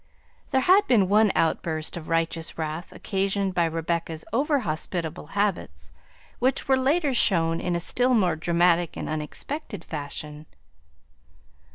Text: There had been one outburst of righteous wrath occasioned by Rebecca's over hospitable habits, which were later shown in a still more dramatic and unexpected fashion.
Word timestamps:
There 0.49 0.61
had 0.61 0.87
been 0.87 1.09
one 1.09 1.31
outburst 1.35 1.95
of 1.95 2.09
righteous 2.09 2.57
wrath 2.57 2.91
occasioned 2.91 3.53
by 3.53 3.65
Rebecca's 3.65 4.25
over 4.33 4.61
hospitable 4.61 5.27
habits, 5.37 5.91
which 6.39 6.67
were 6.67 6.75
later 6.75 7.13
shown 7.13 7.59
in 7.61 7.75
a 7.75 7.79
still 7.79 8.15
more 8.15 8.35
dramatic 8.35 8.97
and 8.97 9.07
unexpected 9.07 9.83
fashion. 9.83 10.47